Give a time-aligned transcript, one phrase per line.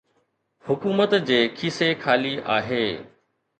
[0.69, 2.83] حڪومت جي کيسي خالي آهي.